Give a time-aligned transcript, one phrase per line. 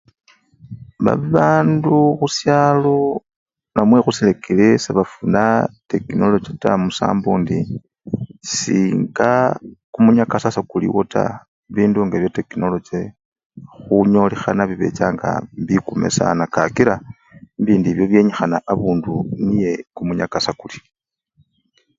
[1.05, 2.97] Babandu khusyalo
[3.73, 5.43] namwe khusirekere sebafuna
[5.89, 7.57] tekinologi taa musambo indi
[8.57, 9.31] singa
[9.93, 11.33] kumunyakasa sekuliwo taa,
[11.75, 12.99] bindu nga bya tekinolochi
[13.79, 15.29] khunyolikhana bibechanga
[15.67, 16.95] bikume sana kakila
[17.57, 19.13] bibindu ebyo byenyikhana abundu
[19.45, 20.77] niye kumunyakasa kuli.